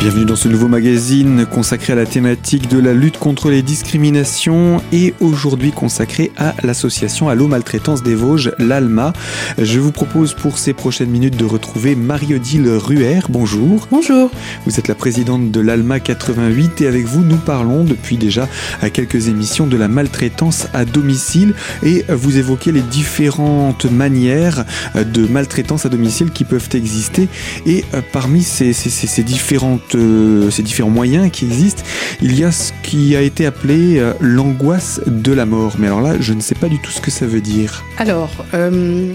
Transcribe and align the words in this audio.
Bienvenue 0.00 0.26
dans 0.26 0.36
ce 0.36 0.46
nouveau 0.46 0.68
magazine 0.68 1.44
consacré 1.44 1.92
à 1.92 1.96
la 1.96 2.06
thématique 2.06 2.68
de 2.68 2.78
la 2.78 2.94
lutte 2.94 3.18
contre 3.18 3.50
les 3.50 3.62
discriminations 3.62 4.80
et 4.92 5.12
aujourd'hui 5.18 5.72
consacré 5.72 6.30
à 6.36 6.54
l'association 6.62 7.28
Allo 7.28 7.48
Maltraitance 7.48 8.04
des 8.04 8.14
Vosges, 8.14 8.52
l'ALMA. 8.60 9.12
Je 9.60 9.80
vous 9.80 9.90
propose 9.90 10.34
pour 10.34 10.56
ces 10.56 10.72
prochaines 10.72 11.10
minutes 11.10 11.36
de 11.36 11.44
retrouver 11.44 11.96
Marie-Odile 11.96 12.70
Ruher. 12.70 13.22
Bonjour. 13.28 13.88
Bonjour. 13.90 14.30
Vous 14.66 14.78
êtes 14.78 14.86
la 14.86 14.94
présidente 14.94 15.50
de 15.50 15.60
l'ALMA 15.60 15.98
88 15.98 16.80
et 16.82 16.86
avec 16.86 17.04
vous 17.04 17.24
nous 17.24 17.36
parlons 17.36 17.82
depuis 17.82 18.18
déjà 18.18 18.48
à 18.80 18.90
quelques 18.90 19.26
émissions 19.26 19.66
de 19.66 19.76
la 19.76 19.88
maltraitance 19.88 20.68
à 20.74 20.84
domicile 20.84 21.54
et 21.82 22.04
vous 22.08 22.38
évoquez 22.38 22.70
les 22.70 22.82
différentes 22.82 23.86
manières 23.86 24.64
de 24.94 25.26
maltraitance 25.26 25.86
à 25.86 25.88
domicile 25.88 26.30
qui 26.30 26.44
peuvent 26.44 26.68
exister 26.74 27.28
et 27.66 27.84
parmi 28.12 28.44
ces, 28.44 28.72
ces, 28.72 28.90
ces 28.90 29.24
différentes 29.24 29.87
euh, 29.94 30.50
ces 30.50 30.62
différents 30.62 30.90
moyens 30.90 31.30
qui 31.30 31.44
existent, 31.44 31.82
il 32.20 32.38
y 32.38 32.44
a 32.44 32.52
ce 32.52 32.72
qui 32.82 33.16
a 33.16 33.22
été 33.22 33.46
appelé 33.46 33.98
euh, 33.98 34.12
l'angoisse 34.20 35.00
de 35.06 35.32
la 35.32 35.46
mort. 35.46 35.74
Mais 35.78 35.86
alors 35.86 36.00
là, 36.00 36.14
je 36.20 36.32
ne 36.32 36.40
sais 36.40 36.54
pas 36.54 36.68
du 36.68 36.78
tout 36.80 36.90
ce 36.90 37.00
que 37.00 37.10
ça 37.10 37.26
veut 37.26 37.40
dire. 37.40 37.84
Alors, 37.98 38.30
euh, 38.54 39.12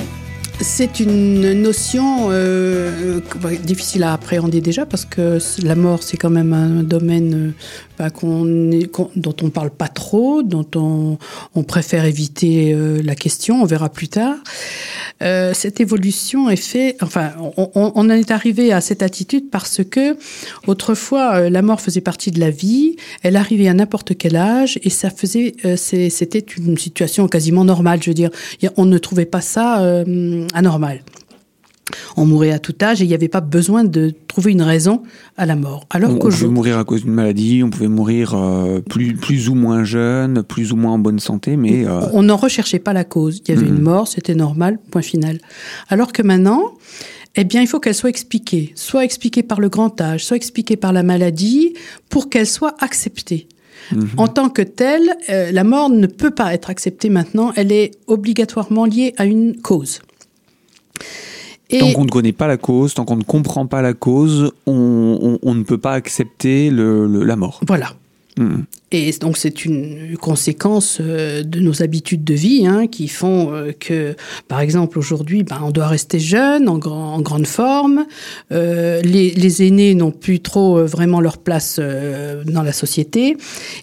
c'est 0.62 1.00
une 1.00 1.54
notion 1.62 2.30
difficile 3.64 4.04
à 4.04 4.14
appréhender 4.14 4.62
déjà 4.62 4.86
parce 4.86 5.06
que 5.06 5.40
la 5.64 5.76
mort, 5.76 6.04
c'est 6.04 6.18
quand 6.18 6.30
même 6.30 6.54
un 6.54 6.84
domaine 6.84 7.54
bah, 7.98 8.10
dont 8.10 9.36
on 9.42 9.46
ne 9.46 9.50
parle 9.50 9.72
pas 9.72 9.88
trop, 9.88 10.44
dont 10.44 11.18
on, 11.56 11.64
préfère 11.64 12.06
éviter 12.06 12.76
la 13.04 13.16
question, 13.16 13.62
on 13.62 13.66
verra 13.66 13.90
plus 13.90 14.08
tard. 14.08 14.38
Euh, 15.22 15.54
cette 15.54 15.80
évolution 15.80 16.50
est 16.50 16.56
faite, 16.56 16.98
enfin, 17.02 17.32
on, 17.56 17.92
en 17.96 18.10
est 18.10 18.32
arrivé 18.32 18.74
à 18.74 18.82
cette 18.82 19.02
attitude 19.02 19.50
parce 19.50 19.82
que 19.84 20.18
autrefois 20.68 21.36
euh, 21.36 21.50
la 21.50 21.62
mort 21.62 21.80
faisait 21.80 22.02
partie 22.02 22.32
de 22.32 22.40
la 22.40 22.50
vie, 22.50 22.98
elle 23.22 23.38
arrivait 23.38 23.68
à 23.68 23.74
n'importe 23.74 24.18
quel 24.18 24.36
âge 24.36 24.80
et 24.84 24.90
ça 24.90 25.10
faisait, 25.10 25.54
euh, 25.66 25.78
c'était 25.78 26.46
une 26.58 26.78
situation 26.78 27.28
quasiment 27.28 27.64
normale. 27.64 28.02
Je 28.04 28.10
veux 28.10 28.16
dire, 28.16 28.32
on 28.76 28.86
ne 28.86 28.98
trouvait 28.98 29.26
pas 29.26 29.42
ça 29.42 29.82
anormal. 30.54 31.02
On 32.16 32.26
mourait 32.26 32.52
à 32.52 32.60
tout 32.60 32.76
âge 32.82 33.02
et 33.02 33.06
il 33.06 33.08
n'y 33.08 33.14
avait 33.14 33.28
pas 33.28 33.42
besoin 33.42 33.84
de 33.84 34.14
trouver 34.28 34.52
une 34.52 34.62
raison 34.62 35.04
à 35.36 35.46
la 35.46 35.56
mort. 35.56 35.86
Alors 35.90 36.12
on, 36.12 36.18
pouvait 36.18 36.48
mourir 36.48 36.78
à 36.78 36.86
cause 36.86 37.04
d'une 37.04 37.14
maladie, 37.14 37.62
on 37.64 37.70
pouvait 37.70 37.88
mourir 37.88 38.34
euh, 38.36 38.80
plus, 38.80 39.16
plus 39.16 39.50
ou 39.50 39.56
moins 39.56 39.84
jeune, 39.84 40.44
plus 40.44 40.72
ou 40.72 40.76
moins 40.76 40.94
en 40.94 41.00
bonne 41.00 41.20
santé, 41.20 41.58
mais... 41.58 41.86
Euh, 41.86 42.02
on 42.14 42.24
n'en 42.24 42.38
recherchait 42.38 42.80
pas 42.80 42.94
la 42.94 43.04
cause. 43.04 43.42
Il 43.46 43.54
y 43.54 43.58
avait 43.58 43.68
une 43.68 43.82
mort, 43.82 44.08
c'était 44.08 44.36
normal, 44.36 44.80
point 44.92 45.02
final. 45.02 45.40
Alors 45.90 46.14
que 46.14 46.22
maintenant, 46.22 46.74
eh 47.36 47.44
bien, 47.44 47.62
il 47.62 47.68
faut 47.68 47.80
qu'elle 47.80 47.96
soit 47.96 48.10
expliquée. 48.10 48.72
Soit 48.76 49.04
expliquée 49.04 49.44
par 49.44 49.60
le 49.60 49.70
grand 49.70 50.00
âge, 50.00 50.24
soit 50.24 50.38
expliquée 50.38 50.78
par 50.78 50.94
la 50.94 51.04
maladie, 51.04 51.74
pour 52.10 52.30
qu'elle 52.30 52.48
soit 52.48 52.76
acceptée. 52.80 53.48
Mhm. 53.92 54.10
En 54.18 54.28
tant 54.28 54.50
que 54.50 54.62
telle, 54.62 55.10
euh, 55.30 55.52
la 55.52 55.64
mort 55.64 55.90
ne 55.90 56.08
peut 56.08 56.32
pas 56.32 56.54
être 56.54 56.70
acceptée 56.70 57.10
maintenant, 57.10 57.52
elle 57.56 57.72
est 57.72 57.92
obligatoirement 58.08 58.86
liée 58.86 59.14
à 59.18 59.26
une 59.26 59.60
cause. 59.62 60.00
Tant 61.80 61.92
qu'on 61.92 62.06
ne 62.06 62.10
connaît 62.10 62.34
pas 62.34 62.48
la 62.48 62.58
cause, 62.58 62.94
tant 62.94 63.06
qu'on 63.06 63.16
ne 63.16 63.24
comprend 63.24 63.66
pas 63.66 63.82
la 63.82 63.94
cause, 63.94 64.52
on, 64.68 65.40
ne 65.44 65.64
peut 65.64 65.78
pas 65.78 65.94
accepter 65.94 66.70
la 66.72 67.36
mort. 67.36 67.62
Voilà. 67.66 67.94
Mm. 68.38 68.62
Et 68.92 69.12
donc 69.20 69.38
c'est 69.38 69.66
une 69.66 70.18
conséquence 70.18 71.00
euh, 71.02 71.44
de 71.44 71.60
nos 71.60 71.82
habitudes 71.82 72.24
de 72.24 72.36
vie 72.36 72.68
hein, 72.68 72.86
qui 72.86 73.08
font 73.08 73.52
euh, 73.52 73.72
que, 73.72 74.16
par 74.48 74.60
exemple, 74.60 75.00
aujourd'hui, 75.00 75.44
ben, 75.44 75.60
on 75.64 75.72
doit 75.72 75.88
rester 75.88 76.20
jeune, 76.20 76.70
en, 76.70 76.78
grande 76.78 77.48
forme. 77.48 78.06
Euh, 78.52 79.02
les, 79.02 79.64
aînés 79.64 79.96
n'ont 79.96 80.12
plus 80.12 80.40
trop 80.40 80.84
vraiment 80.86 81.22
leur 81.22 81.38
place 81.38 81.80
dans 81.80 82.64
la 82.64 82.72
société. 82.72 83.38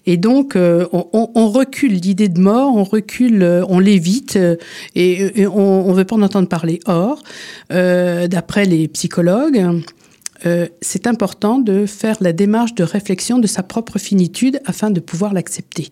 Et 0.05 0.17
donc, 0.17 0.55
on, 0.57 1.47
recule 1.49 1.93
l'idée 1.93 2.27
de 2.27 2.39
mort, 2.39 2.75
on 2.75 2.83
recule, 2.83 3.63
on 3.69 3.79
l'évite 3.79 4.37
et, 4.95 5.47
on 5.47 5.89
ne 5.89 5.93
veut 5.93 6.03
pas 6.03 6.15
en 6.15 6.21
entendre 6.21 6.49
parler. 6.49 6.79
Or, 6.87 7.23
d'après 7.69 8.65
les 8.65 8.87
psychologues, 8.89 9.81
euh, 10.45 10.67
c'est 10.81 11.07
important 11.07 11.59
de 11.59 11.85
faire 11.85 12.17
la 12.19 12.33
démarche 12.33 12.73
de 12.73 12.83
réflexion 12.83 13.37
de 13.37 13.47
sa 13.47 13.63
propre 13.63 13.99
finitude 13.99 14.59
afin 14.65 14.89
de 14.89 14.99
pouvoir 14.99 15.33
l'accepter. 15.33 15.89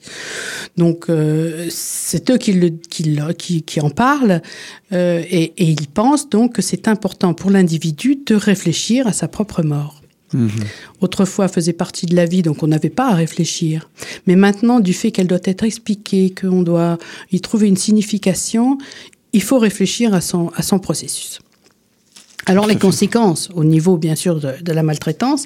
Donc, 0.77 1.09
euh, 1.09 1.67
c'est 1.69 2.29
eux 2.31 2.37
qui, 2.37 3.81
en 3.81 3.89
parlent 3.89 4.41
euh, 4.91 5.23
et, 5.29 5.53
ils 5.57 5.87
pensent 5.87 6.29
donc 6.29 6.53
que 6.53 6.61
c'est 6.61 6.87
important 6.87 7.33
pour 7.33 7.51
l'individu 7.51 8.19
de 8.25 8.35
réfléchir 8.35 9.07
à 9.07 9.13
sa 9.13 9.27
propre 9.27 9.61
mort. 9.61 10.01
Mhm. 10.33 10.49
Autrefois 11.01 11.47
faisait 11.47 11.73
partie 11.73 12.05
de 12.05 12.15
la 12.15 12.25
vie, 12.25 12.41
donc 12.41 12.61
on 12.61 12.67
n'avait 12.67 12.89
pas 12.89 13.09
à 13.09 13.15
réfléchir. 13.15 13.89
Mais 14.27 14.35
maintenant, 14.35 14.79
du 14.79 14.93
fait 14.93 15.11
qu'elle 15.11 15.27
doit 15.27 15.39
être 15.43 15.63
expliquée, 15.63 16.33
qu'on 16.39 16.61
doit 16.61 16.97
y 17.31 17.41
trouver 17.41 17.67
une 17.67 17.77
signification, 17.77 18.77
il 19.33 19.41
faut 19.41 19.59
réfléchir 19.59 20.13
à 20.13 20.21
son 20.21 20.79
processus. 20.79 21.39
Alors 22.45 22.67
les 22.67 22.77
conséquences 22.77 23.49
au 23.53 23.63
niveau 23.63 23.97
bien 23.97 24.15
sûr 24.15 24.39
de, 24.39 24.71
la 24.71 24.83
maltraitance, 24.83 25.45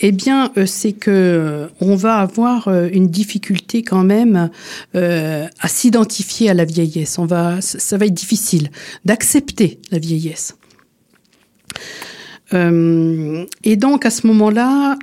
eh 0.00 0.12
bien 0.12 0.50
euh, 0.56 0.66
c'est 0.66 0.92
que 0.92 1.10
euh, 1.10 1.68
on 1.80 1.94
va 1.94 2.16
avoir 2.16 2.68
euh, 2.68 2.88
une 2.92 3.08
difficulté 3.08 3.82
quand 3.82 4.02
même 4.02 4.50
à 4.94 5.68
s'identifier 5.68 6.50
à 6.50 6.54
la 6.54 6.64
vieillesse. 6.64 7.18
On 7.18 7.26
va, 7.26 7.60
ça 7.60 7.96
va 7.96 8.06
être 8.06 8.14
difficile 8.14 8.70
d'accepter 9.04 9.78
la 9.90 9.98
vieillesse. 9.98 10.56
et 12.52 13.76
donc 13.76 14.04
à 14.04 14.10
ce 14.10 14.26
moment-là, 14.26 14.98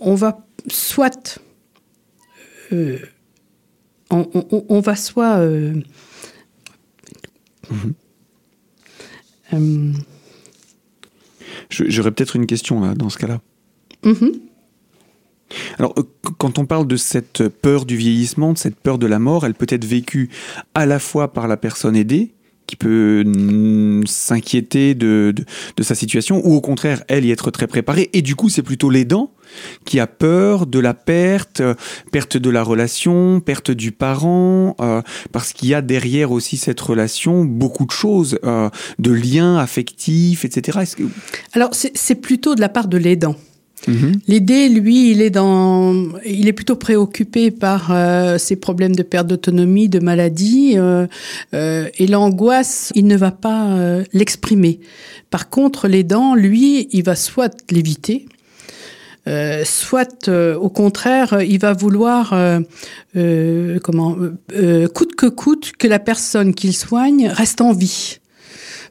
on 0.00 0.14
va 0.14 0.38
soit 0.68 1.40
on, 4.10 4.80
va 4.80 4.96
soit 4.96 5.38
mm-hmm. 9.52 9.94
J'aurais 11.70 12.10
peut-être 12.10 12.36
une 12.36 12.46
question 12.46 12.80
là, 12.80 12.94
dans 12.94 13.08
ce 13.08 13.18
cas-là. 13.18 13.40
Mm-hmm. 14.04 14.40
Alors, 15.78 15.94
euh, 15.98 16.02
quand 16.38 16.58
on 16.58 16.66
parle 16.66 16.86
de 16.86 16.96
cette 16.96 17.48
peur 17.48 17.84
du 17.84 17.96
vieillissement, 17.96 18.52
de 18.52 18.58
cette 18.58 18.76
peur 18.76 18.98
de 18.98 19.06
la 19.06 19.18
mort, 19.18 19.46
elle 19.46 19.54
peut 19.54 19.66
être 19.68 19.84
vécue 19.84 20.30
à 20.74 20.86
la 20.86 20.98
fois 20.98 21.32
par 21.32 21.48
la 21.48 21.56
personne 21.56 21.96
aidée, 21.96 22.32
qui 22.68 22.76
peut 22.76 23.24
s'inquiéter 24.06 24.94
de, 24.94 25.34
de, 25.76 25.82
sa 25.82 25.94
situation, 25.94 26.46
ou 26.46 26.54
au 26.54 26.60
contraire, 26.60 27.02
elle 27.08 27.24
y 27.24 27.32
être 27.32 27.50
très 27.50 27.66
préparée. 27.66 28.10
Et 28.12 28.20
du 28.20 28.36
coup, 28.36 28.50
c'est 28.50 28.62
plutôt 28.62 28.90
l'aidant 28.90 29.32
qui 29.86 29.98
a 29.98 30.06
peur 30.06 30.66
de 30.66 30.78
la 30.78 30.92
perte, 30.92 31.62
perte 32.12 32.36
de 32.36 32.50
la 32.50 32.62
relation, 32.62 33.40
perte 33.40 33.70
du 33.70 33.90
parent, 33.90 34.76
euh, 34.82 35.00
parce 35.32 35.54
qu'il 35.54 35.70
y 35.70 35.74
a 35.74 35.80
derrière 35.80 36.30
aussi 36.30 36.58
cette 36.58 36.80
relation 36.80 37.46
beaucoup 37.46 37.86
de 37.86 37.90
choses, 37.90 38.38
euh, 38.44 38.68
de 38.98 39.12
liens 39.12 39.56
affectifs, 39.56 40.44
etc. 40.44 40.80
Que... 40.94 41.04
Alors, 41.54 41.70
c'est 41.72 42.14
plutôt 42.16 42.54
de 42.54 42.60
la 42.60 42.68
part 42.68 42.86
de 42.86 42.98
l'aidant. 42.98 43.36
Mhm. 43.86 44.20
L'aider, 44.26 44.68
lui, 44.68 45.12
il 45.12 45.22
est 45.22 45.30
dans, 45.30 46.08
il 46.24 46.48
est 46.48 46.52
plutôt 46.52 46.76
préoccupé 46.76 47.50
par 47.50 47.90
euh, 47.90 48.38
ses 48.38 48.56
problèmes 48.56 48.96
de 48.96 49.02
perte 49.02 49.26
d'autonomie, 49.26 49.88
de 49.88 50.00
maladie, 50.00 50.74
euh, 50.76 51.06
euh, 51.54 51.88
et 51.98 52.06
l'angoisse, 52.06 52.92
il 52.94 53.06
ne 53.06 53.16
va 53.16 53.30
pas 53.30 53.76
l'exprimer. 54.12 54.80
Par 55.30 55.48
contre, 55.50 55.88
l'aidant, 55.88 56.34
lui, 56.34 56.88
il 56.92 57.04
va 57.04 57.14
soit 57.14 57.54
l'éviter, 57.70 58.26
soit 59.64 60.28
au 60.28 60.70
contraire, 60.70 61.42
il 61.42 61.58
va 61.58 61.74
vouloir, 61.74 62.34
comment, 63.82 64.16
coûte 64.94 65.14
que 65.16 65.26
coûte, 65.26 65.72
que 65.78 65.86
la 65.86 65.98
personne 65.98 66.54
qu'il 66.54 66.74
soigne 66.74 67.28
reste 67.28 67.60
en 67.60 67.72
vie 67.72 68.20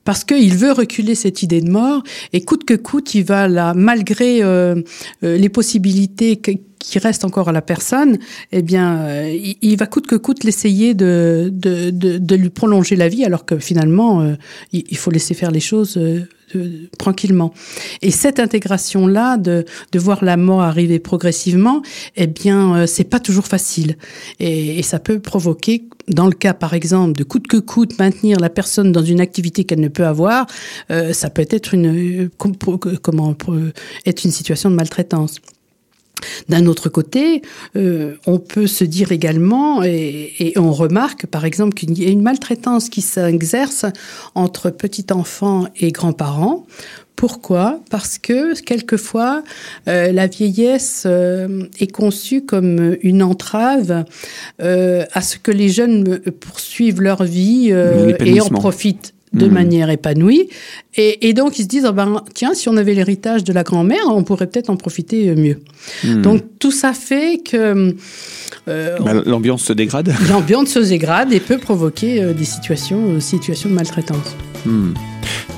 parce 0.08 0.24
qu'il 0.24 0.56
veut 0.56 0.72
reculer 0.72 1.16
cette 1.16 1.44
idée 1.44 1.60
de 1.60 1.70
mort 1.70 2.02
et 2.32 2.40
coûte 2.40 2.64
que 2.64 2.76
coûte, 2.76 3.14
il 3.14 3.26
va 3.26 3.50
là, 3.50 3.74
malgré 3.74 4.42
euh, 4.42 4.82
euh, 5.26 5.36
les 5.36 5.50
possibilités 5.50 6.38
qui 6.38 7.00
restent 7.00 7.26
encore 7.26 7.50
à 7.50 7.52
la 7.52 7.62
personne, 7.62 8.18
eh 8.54 8.62
bien, 8.62 9.00
euh, 9.00 9.38
il, 9.62 9.76
va 9.76 9.86
coûte 9.86 10.08
que 10.08 10.16
coûte 10.16 10.46
l'essayer 10.46 10.94
de, 10.94 11.50
de, 11.52 11.90
de, 11.92 12.36
lui 12.38 12.50
prolonger 12.50 12.96
la 12.96 13.10
vie, 13.10 13.26
alors 13.26 13.46
que 13.46 13.60
finalement, 13.60 14.34
il, 14.72 14.98
faut 14.98 15.12
laisser 15.12 15.34
faire 15.34 15.52
les 15.52 15.60
choses 15.60 16.00
tranquillement. 16.98 17.54
Et 18.02 18.12
cette 18.12 18.40
intégration-là, 18.40 19.38
de, 19.38 19.66
de 19.92 20.00
voir 20.00 20.24
la 20.24 20.38
mort 20.38 20.62
arriver 20.62 21.00
progressivement, 21.00 21.82
eh 22.16 22.28
bien, 22.28 22.76
euh, 22.76 22.88
c'est 22.88 23.04
pas 23.04 23.20
toujours 23.20 23.48
facile. 23.48 23.98
Et, 24.40 24.82
ça 24.84 25.00
peut 25.00 25.20
provoquer, 25.20 25.84
dans 26.08 26.28
le 26.28 26.34
cas, 26.34 26.54
par 26.54 26.74
exemple, 26.74 27.14
de 27.18 27.24
coûte 27.24 27.48
que 27.48 27.58
coûte 27.58 28.00
maintenir 28.00 28.40
la 28.40 28.50
personne 28.50 28.92
dans 28.92 29.04
une 29.04 29.20
activité 29.20 29.66
qu'elle 29.66 29.82
ne 29.82 29.90
peut 29.90 30.06
avoir, 30.06 30.46
euh, 30.92 31.12
ça 31.12 31.30
peut 31.30 31.46
être 31.50 31.74
une, 31.74 32.30
comment, 32.38 33.36
être 34.06 34.24
une 34.24 34.32
situation 34.32 34.70
de 34.70 34.76
maltraitance. 34.76 35.42
D'un 36.50 36.66
autre 36.66 36.90
côté, 36.90 37.42
euh, 37.76 38.16
on 38.26 38.40
peut 38.40 38.68
se 38.68 38.84
dire 38.84 39.12
également, 39.12 39.84
et, 39.84 40.54
on 40.56 40.72
remarque 40.72 41.26
par 41.26 41.46
exemple 41.46 41.74
qu'il 41.74 41.98
y 42.02 42.06
a 42.06 42.10
une 42.10 42.22
maltraitance 42.22 42.90
qui 42.90 43.02
s'exerce 43.02 43.86
entre 44.36 44.70
petits-enfants 44.70 45.68
et 45.76 45.92
grands-parents. 45.92 46.66
Pourquoi? 47.18 47.80
Parce 47.90 48.20
que 48.20 48.58
quelquefois, 48.62 49.44
euh, 49.88 50.12
la 50.12 50.28
vieillesse 50.28 51.04
euh, 51.08 51.64
est 51.80 51.92
conçue 51.92 52.46
comme 52.46 52.96
une 53.02 53.24
entrave 53.24 54.06
euh, 54.62 55.04
à 55.14 55.22
ce 55.24 55.38
que 55.38 55.50
les 55.50 55.70
jeunes 55.70 56.20
poursuivent 56.40 57.02
leur 57.02 57.24
vie 57.24 57.72
et 57.72 58.40
en 58.40 58.50
profitent 58.50 59.16
de 59.34 59.48
mmh. 59.48 59.52
manière 59.52 59.90
épanouie. 59.90 60.50
Et, 60.96 61.34
donc, 61.34 61.60
ils 61.60 61.64
se 61.64 61.68
disent, 61.68 61.86
oh 61.88 61.94
ben, 61.94 62.24
tiens, 62.34 62.54
si 62.54 62.70
on 62.70 62.78
avait 62.78 62.94
l'héritage 62.94 63.44
de 63.44 63.54
la 63.54 63.64
grand-mère, 63.64 64.04
on 64.08 64.24
pourrait 64.24 64.48
peut-être 64.48 64.70
en 64.70 64.78
profiter 64.78 65.36
mieux. 65.36 65.60
Mmh. 66.04 66.22
Donc, 66.22 66.42
tout 66.60 66.72
ça 66.72 66.94
fait 66.94 67.42
que... 67.44 67.96
Bah, 68.66 69.14
l'ambiance 69.26 69.64
se 69.64 69.74
dégrade 69.74 70.14
L'ambiance 70.30 70.70
se 70.70 70.80
dégrade 70.80 71.32
et 71.32 71.40
peut 71.40 71.58
provoquer 71.58 72.34
des 72.34 72.46
situations, 72.46 73.20
situations 73.20 73.70
de 73.70 73.76
maltraitance. 73.76 74.36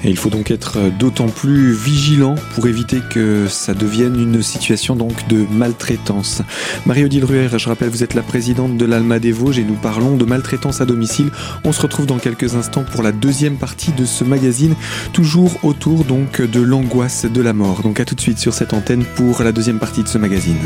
Et 0.03 0.09
il 0.09 0.17
faut 0.17 0.29
donc 0.29 0.49
être 0.49 0.77
d'autant 0.97 1.27
plus 1.27 1.73
vigilant 1.73 2.35
pour 2.55 2.67
éviter 2.67 3.01
que 3.09 3.47
ça 3.49 3.73
devienne 3.73 4.19
une 4.19 4.41
situation 4.41 4.95
donc 4.95 5.27
de 5.27 5.45
maltraitance. 5.51 6.41
Marie-Odile 6.85 7.25
Ruher, 7.25 7.49
je 7.57 7.67
rappelle, 7.67 7.89
vous 7.89 8.03
êtes 8.03 8.13
la 8.13 8.21
présidente 8.21 8.77
de 8.77 8.85
l'Alma 8.85 9.19
des 9.19 9.33
Vosges 9.33 9.59
et 9.59 9.63
nous 9.63 9.75
parlons 9.75 10.15
de 10.15 10.23
maltraitance 10.23 10.79
à 10.79 10.85
domicile. 10.85 11.31
On 11.65 11.73
se 11.73 11.81
retrouve 11.81 12.05
dans 12.05 12.17
quelques 12.17 12.55
instants 12.55 12.85
pour 12.89 13.03
la 13.03 13.11
deuxième 13.11 13.57
partie 13.57 13.91
de 13.91 14.05
ce 14.05 14.23
magazine, 14.23 14.75
toujours 15.11 15.59
autour 15.63 16.05
donc 16.05 16.41
de 16.41 16.61
l'angoisse 16.61 17.25
de 17.25 17.41
la 17.41 17.53
mort. 17.53 17.81
Donc 17.81 17.99
à 17.99 18.05
tout 18.05 18.15
de 18.15 18.21
suite 18.21 18.39
sur 18.39 18.53
cette 18.53 18.73
antenne 18.73 19.03
pour 19.15 19.43
la 19.43 19.51
deuxième 19.51 19.79
partie 19.79 20.03
de 20.03 20.07
ce 20.07 20.17
magazine. 20.17 20.57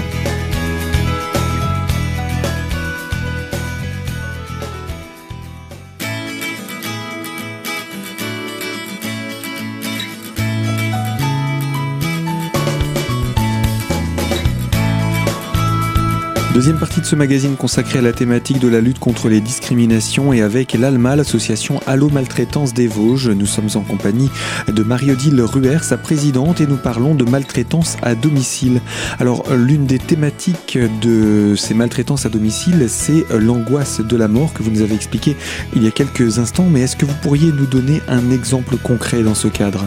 Deuxième 16.53 16.77
partie 16.77 17.01
de 17.01 17.05
ce 17.07 17.15
magazine 17.15 17.55
consacré 17.55 17.97
à 17.97 18.03
la 18.03 18.13
thématique 18.13 18.59
de 18.59 18.67
la 18.67 18.79
lutte 18.79 18.99
contre 18.99 19.27
les 19.27 19.41
discriminations 19.41 20.33
et 20.33 20.43
avec 20.43 20.73
l'ALMA, 20.73 21.15
l'association 21.15 21.79
Allo 21.87 22.09
Maltraitance 22.09 22.75
des 22.75 22.85
Vosges. 22.85 23.29
Nous 23.29 23.47
sommes 23.47 23.69
en 23.73 23.81
compagnie 23.81 24.29
de 24.67 24.83
Marie-Odile 24.83 25.41
Ruher, 25.41 25.79
sa 25.81 25.97
présidente, 25.97 26.61
et 26.61 26.67
nous 26.67 26.77
parlons 26.77 27.15
de 27.15 27.23
maltraitance 27.23 27.97
à 28.03 28.13
domicile. 28.13 28.81
Alors, 29.19 29.51
l'une 29.51 29.87
des 29.87 29.97
thématiques 29.97 30.77
de 31.01 31.55
ces 31.55 31.73
maltraitances 31.73 32.27
à 32.27 32.29
domicile, 32.29 32.85
c'est 32.87 33.25
l'angoisse 33.31 34.01
de 34.01 34.15
la 34.15 34.27
mort 34.27 34.53
que 34.53 34.61
vous 34.61 34.69
nous 34.69 34.81
avez 34.81 34.93
expliqué 34.93 35.35
il 35.75 35.83
y 35.83 35.87
a 35.87 35.91
quelques 35.91 36.37
instants. 36.37 36.67
Mais 36.69 36.81
est-ce 36.81 36.95
que 36.95 37.07
vous 37.07 37.17
pourriez 37.23 37.51
nous 37.51 37.65
donner 37.65 37.99
un 38.07 38.29
exemple 38.29 38.77
concret 38.77 39.23
dans 39.23 39.33
ce 39.33 39.47
cadre? 39.47 39.83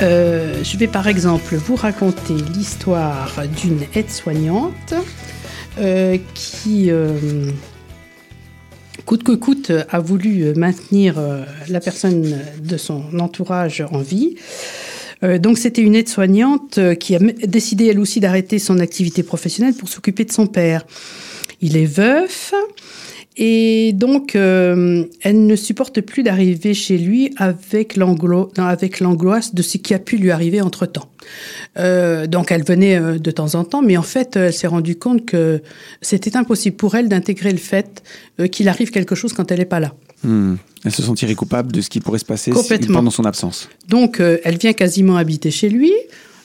Euh, 0.00 0.64
Je 0.64 0.78
vais 0.78 0.86
par 0.86 1.08
exemple 1.08 1.56
vous 1.56 1.76
raconter 1.76 2.34
l'histoire 2.54 3.34
d'une 3.60 3.80
aide-soignante 3.94 4.94
euh, 5.78 6.16
qui, 6.34 6.90
euh, 6.90 7.50
coûte 9.04 9.22
que 9.22 9.32
coûte, 9.32 9.72
a 9.90 9.98
voulu 10.00 10.54
maintenir 10.56 11.18
euh, 11.18 11.42
la 11.68 11.80
personne 11.80 12.38
de 12.62 12.76
son 12.76 13.02
entourage 13.18 13.84
en 13.92 13.98
vie. 13.98 14.36
donc 15.22 15.58
c'était 15.58 15.82
une 15.82 15.94
aide-soignante 15.94 16.78
qui 16.98 17.14
a 17.14 17.18
décidé 17.18 17.86
elle 17.86 17.98
aussi 17.98 18.20
d'arrêter 18.20 18.58
son 18.58 18.78
activité 18.78 19.22
professionnelle 19.22 19.74
pour 19.74 19.88
s'occuper 19.88 20.24
de 20.24 20.32
son 20.32 20.46
père. 20.46 20.84
Il 21.60 21.76
est 21.76 21.86
veuf. 21.86 22.54
Et 23.36 23.92
donc, 23.92 24.34
elle 24.34 25.46
ne 25.46 25.56
supporte 25.56 26.00
plus 26.00 26.22
d'arriver 26.22 26.72
chez 26.72 26.96
lui 26.96 27.34
avec 27.38 27.96
l'angoisse 27.96 29.54
de 29.54 29.62
ce 29.62 29.76
qui 29.76 29.92
a 29.94 29.98
pu 29.98 30.16
lui 30.16 30.30
arriver 30.30 30.60
entre-temps. 30.60 31.10
Euh, 31.78 32.26
donc 32.26 32.50
elle 32.50 32.64
venait 32.64 32.96
euh, 32.96 33.18
de 33.18 33.30
temps 33.30 33.54
en 33.54 33.64
temps, 33.64 33.82
mais 33.82 33.96
en 33.96 34.02
fait, 34.02 34.36
elle 34.36 34.52
s'est 34.52 34.66
rendue 34.66 34.96
compte 34.96 35.26
que 35.26 35.62
c'était 36.00 36.36
impossible 36.36 36.76
pour 36.76 36.94
elle 36.94 37.08
d'intégrer 37.08 37.52
le 37.52 37.58
fait 37.58 38.02
euh, 38.40 38.46
qu'il 38.46 38.68
arrive 38.68 38.90
quelque 38.90 39.14
chose 39.14 39.32
quand 39.32 39.50
elle 39.50 39.58
n'est 39.58 39.64
pas 39.64 39.80
là. 39.80 39.94
Hmm. 40.24 40.54
Elle 40.84 40.92
se 40.92 41.02
sentirait 41.02 41.34
coupable 41.34 41.72
de 41.72 41.80
ce 41.80 41.90
qui 41.90 42.00
pourrait 42.00 42.18
se 42.18 42.24
passer 42.24 42.52
pendant 42.88 43.10
son 43.10 43.24
absence. 43.24 43.68
Donc 43.88 44.20
elle 44.20 44.56
vient 44.56 44.72
quasiment 44.72 45.16
habiter 45.16 45.50
chez 45.50 45.68
lui, 45.68 45.92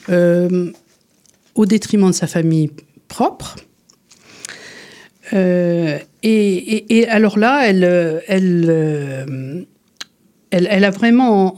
au 0.08 1.66
détriment 1.66 2.08
de 2.08 2.14
sa 2.14 2.26
famille 2.26 2.70
propre. 3.06 3.56
Et, 5.32 5.98
et, 6.22 6.98
et, 6.98 7.08
alors 7.08 7.38
là, 7.38 7.66
elle, 7.66 8.22
elle, 8.28 9.66
elle, 10.52 10.84
a 10.84 10.90
vraiment 10.90 11.54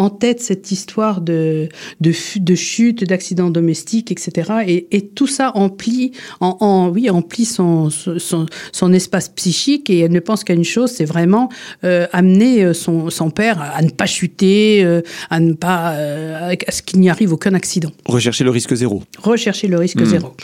en, 0.00 0.10
tête 0.10 0.40
cette 0.40 0.70
histoire 0.70 1.20
de, 1.20 1.68
de, 2.00 2.12
de 2.36 2.54
chute, 2.54 3.04
d'accidents 3.04 3.50
domestiques, 3.50 4.12
etc. 4.12 4.86
Et, 4.90 5.10
tout 5.14 5.26
ça 5.26 5.52
emplit, 5.56 6.12
en, 6.40 6.88
oui, 6.88 7.10
emplit 7.10 7.44
son, 7.44 7.90
son, 7.90 8.92
espace 8.92 9.28
psychique 9.30 9.90
et 9.90 10.00
elle 10.00 10.12
ne 10.12 10.20
pense 10.20 10.44
qu'à 10.44 10.54
une 10.54 10.64
chose, 10.64 10.90
c'est 10.90 11.04
vraiment 11.04 11.48
euh, 11.84 12.06
amener 12.12 12.64
euh, 12.64 12.72
son, 12.72 13.10
son, 13.10 13.30
père 13.30 13.60
à 13.60 13.82
ne 13.82 13.90
pas 13.90 14.06
chuter, 14.06 14.84
euh, 14.84 15.02
à 15.30 15.40
ne 15.40 15.54
pas, 15.54 15.88
à 15.88 16.70
ce 16.70 16.82
qu'il 16.82 17.00
n'y 17.00 17.10
arrive 17.10 17.32
aucun 17.32 17.54
accident. 17.54 17.90
Rechercher 18.06 18.44
le 18.44 18.50
risque 18.50 18.74
zéro. 18.74 19.02
Rechercher 19.18 19.66
le 19.66 19.78
risque 19.78 20.00
hmm. 20.00 20.04
zéro. 20.04 20.36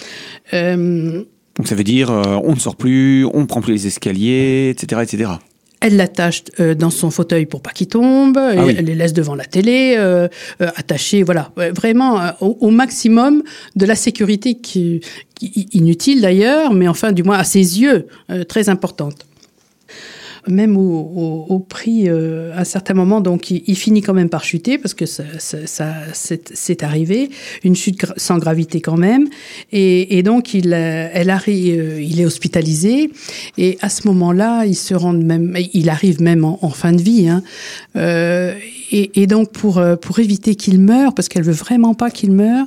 Donc 1.56 1.68
ça 1.68 1.74
veut 1.74 1.84
dire 1.84 2.10
on 2.10 2.54
ne 2.54 2.58
sort 2.58 2.76
plus, 2.76 3.24
on 3.26 3.40
ne 3.40 3.46
prend 3.46 3.60
plus 3.60 3.72
les 3.74 3.86
escaliers, 3.86 4.70
etc., 4.70 5.02
etc. 5.02 5.32
Elle 5.82 5.96
l'attache 5.96 6.44
euh, 6.60 6.76
dans 6.76 6.90
son 6.90 7.10
fauteuil 7.10 7.44
pour 7.44 7.60
pas 7.60 7.72
qu'il 7.72 7.88
tombe. 7.88 8.38
Ah 8.38 8.54
elle 8.54 8.84
les 8.84 8.94
laisse 8.94 9.12
devant 9.12 9.34
la 9.34 9.44
télé, 9.44 9.96
euh, 9.98 10.28
euh 10.60 10.68
attachés, 10.76 11.24
voilà, 11.24 11.50
vraiment 11.74 12.20
au, 12.40 12.70
maximum 12.70 13.42
de 13.74 13.84
la 13.84 13.96
sécurité 13.96 14.54
qui, 14.54 15.00
qui 15.34 15.68
inutile 15.72 16.20
d'ailleurs, 16.20 16.72
mais 16.72 16.86
enfin 16.86 17.10
du 17.10 17.24
moins 17.24 17.38
à 17.38 17.44
ses 17.44 17.80
yeux 17.80 18.06
très 18.48 18.68
importante 18.68 19.26
même 20.48 20.76
au, 20.76 21.64
prix, 21.68 22.08
euh, 22.08 22.52
à 22.54 22.60
un 22.60 22.64
certain 22.64 22.94
moment, 22.94 23.20
donc 23.20 23.50
il, 23.50 23.76
finit 23.76 24.02
quand 24.02 24.14
même 24.14 24.28
par 24.28 24.44
chuter 24.44 24.76
parce 24.78 24.94
que 24.94 25.06
ça, 25.06 25.24
c'est 26.14 26.82
arrivé, 26.82 27.30
une 27.62 27.76
chute 27.76 28.04
sans 28.16 28.38
gravité 28.38 28.80
quand 28.80 28.96
même, 28.96 29.28
et, 29.70 30.22
donc 30.22 30.54
il, 30.54 30.72
elle 30.72 31.30
arrive, 31.30 31.78
euh, 31.78 32.02
il 32.02 32.20
est 32.20 32.26
hospitalisé, 32.26 33.10
et 33.56 33.78
à 33.82 33.88
ce 33.88 34.06
moment-là, 34.08 34.64
il 34.66 34.74
se 34.74 34.94
rend 34.94 35.12
même, 35.12 35.56
il 35.72 35.88
arrive 35.88 36.20
même 36.20 36.44
en, 36.44 36.70
fin 36.70 36.92
de 36.92 37.02
vie, 37.02 37.28
hein, 37.28 37.42
euh, 37.96 38.54
et, 38.90 39.26
donc 39.26 39.52
pour 39.52 39.82
pour 40.00 40.18
éviter 40.18 40.54
qu'il 40.54 40.80
meure, 40.80 41.14
parce 41.14 41.28
qu'elle 41.28 41.44
veut 41.44 41.52
vraiment 41.52 41.94
pas 41.94 42.10
qu'il 42.10 42.32
meure, 42.32 42.66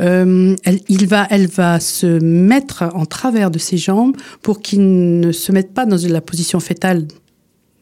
il 0.00 1.06
va, 1.06 1.26
elle 1.30 1.46
va 1.46 1.80
se 1.80 2.18
mettre 2.18 2.84
en 2.94 3.06
travers 3.06 3.50
de 3.50 3.58
ses 3.58 3.76
jambes 3.76 4.16
pour 4.42 4.60
qu'il 4.60 5.20
ne 5.20 5.32
se 5.32 5.52
mette 5.52 5.72
pas 5.72 5.86
dans 5.86 5.96
la 5.96 6.20
position 6.20 6.60
fétale 6.60 7.03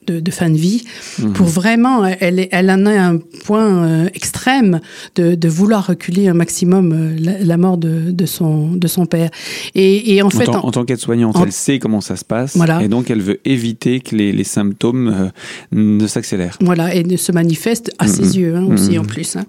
de, 0.06 0.30
fin 0.30 0.50
de 0.50 0.56
vie, 0.56 0.85
mhm. 1.18 1.32
pour 1.32 1.47
vraiment, 1.47 2.04
elle, 2.04 2.49
elle 2.50 2.71
en 2.71 2.87
a 2.87 2.92
un 2.92 3.18
point 3.18 3.85
euh, 3.85 4.09
extrême 4.14 4.80
de, 5.16 5.49
vouloir 5.49 5.87
reculer 5.87 6.28
un 6.28 6.35
maximum 6.35 6.92
euh, 6.92 7.37
la, 7.44 7.56
mort 7.56 7.76
de, 7.76 8.26
son, 8.26 8.73
de 8.73 8.87
son 8.87 9.06
père. 9.06 9.30
Et, 9.75 10.23
en, 10.23 10.30
fait, 10.30 10.49
en, 10.49 10.71
tant 10.71 10.85
qu'aide-soignante, 10.85 11.37
elle 11.42 11.52
sait 11.52 11.78
comment 11.78 12.00
ça 12.00 12.16
se 12.16 12.25
passe, 12.25 12.56
et 12.80 12.88
donc 12.88 13.11
elle 13.11 13.21
veut 13.21 13.40
éviter 13.44 14.00
que 14.00 14.16
les, 14.16 14.44
symptômes 14.44 15.09
euh, 15.09 15.28
ne 15.73 16.06
s'accélèrent. 16.06 16.59
Voilà, 16.61 16.94
et 16.94 17.04
ne 17.04 17.16
se 17.16 17.32
manifestent 17.32 17.92
à 17.99 18.09
ses 18.09 18.23
mhm. 18.23 18.32
yeux 18.32 18.56
hein, 18.56 18.66
aussi 18.66 18.99
en 18.99 19.02
mhm. 19.02 19.09
plus. 19.09 19.37
Hein. 19.37 19.44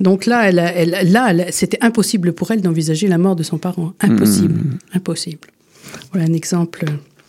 Donc 0.00 0.26
là, 0.26 0.48
elle, 0.48 0.58
elle 0.58 1.10
là, 1.10 1.34
c'était 1.50 1.78
impossible 1.80 2.32
pour 2.32 2.50
elle 2.50 2.60
d'envisager 2.60 3.08
la 3.08 3.18
mort 3.18 3.36
de 3.36 3.42
son 3.42 3.58
parent. 3.58 3.92
Impossible, 4.00 4.60
impossible. 4.92 5.48
Voilà 6.12 6.26
un 6.28 6.34
exemple. 6.34 6.84